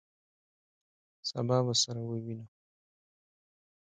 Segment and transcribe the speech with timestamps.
[1.29, 2.45] سبا به سره ووینو!